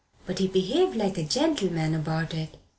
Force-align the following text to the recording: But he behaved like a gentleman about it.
But 0.25 0.39
he 0.39 0.47
behaved 0.47 0.95
like 0.95 1.19
a 1.19 1.23
gentleman 1.23 1.93
about 1.93 2.33
it. 2.33 2.57